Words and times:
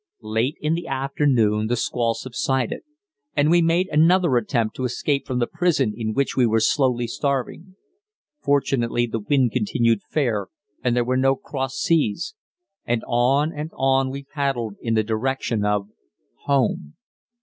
Late 0.23 0.57
in 0.59 0.73
the 0.73 0.87
afternoon 0.87 1.67
the 1.67 1.75
squalls 1.75 2.21
subsided, 2.23 2.79
and 3.35 3.51
we 3.51 3.61
made 3.61 3.87
another 3.91 4.35
attempt 4.35 4.75
to 4.77 4.83
escape 4.83 5.27
from 5.27 5.37
the 5.37 5.45
prison 5.45 5.93
in 5.95 6.15
which 6.15 6.35
we 6.35 6.47
were 6.47 6.59
slowly 6.59 7.05
starving. 7.05 7.75
Fortunately 8.41 9.05
the 9.05 9.19
wind 9.19 9.51
continued 9.51 10.01
fair 10.01 10.47
and 10.83 10.95
there 10.95 11.05
were 11.05 11.17
no 11.17 11.35
cross 11.35 11.75
seas; 11.75 12.33
and 12.83 13.03
on 13.07 13.53
and 13.53 13.69
on 13.75 14.09
we 14.09 14.23
paddled 14.23 14.73
in 14.81 14.95
the 14.95 15.03
direction 15.03 15.63
of 15.63 15.89
home! 16.45 16.95